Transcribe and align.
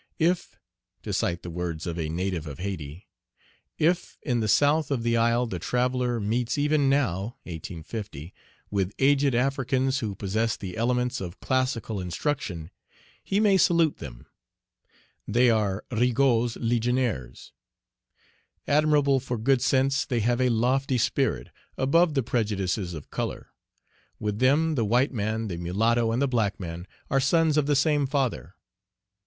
"If" 0.17 0.57
to 1.03 1.13
cite 1.13 1.43
the 1.43 1.51
words 1.51 1.85
of 1.85 1.99
a 1.99 2.09
native 2.09 2.47
of 2.47 2.57
Hayti, 2.57 3.07
"if 3.77 4.17
in 4.23 4.39
the 4.39 4.47
south 4.47 4.89
of 4.89 5.03
the 5.03 5.15
isle 5.15 5.45
the 5.45 5.59
traveller 5.59 6.19
meets 6.19 6.57
even 6.57 6.89
now 6.89 7.37
(1850) 7.43 8.33
with 8.71 8.93
aged 8.97 9.35
Africans 9.35 9.99
who 9.99 10.15
possess 10.15 10.57
the 10.57 10.75
elements 10.75 11.21
of 11.21 11.39
classical 11.39 11.99
instruction, 11.99 12.71
he 13.23 13.39
may 13.39 13.57
salute 13.57 13.97
them; 13.97 14.25
they 15.27 15.51
are 15.51 15.85
Rigaud's 15.91 16.55
legionaries. 16.55 17.51
Admirable 18.67 19.19
for 19.19 19.37
good 19.37 19.61
sense, 19.61 20.03
they 20.03 20.21
have 20.21 20.41
a 20.41 20.49
lofty 20.49 20.97
spirit, 20.97 21.49
above 21.77 22.15
the 22.15 22.23
prejudices 22.23 22.95
of 22.95 23.11
color; 23.11 23.49
with 24.19 24.39
them, 24.39 24.73
the 24.73 24.83
white 24.83 25.13
man, 25.13 25.47
the 25.47 25.57
mulatto, 25.57 26.11
and 26.11 26.19
the 26.23 26.27
black 26.27 26.59
man, 26.59 26.87
are 27.11 27.19
sons 27.19 27.55
of 27.55 27.67
the 27.67 27.75
same 27.75 28.07
Father. 28.07 28.55